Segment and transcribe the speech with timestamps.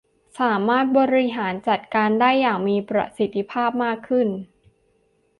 [0.39, 4.27] สามารถบริหารจัดการได้อย่างมีประสิทธิภาพมากขึ้น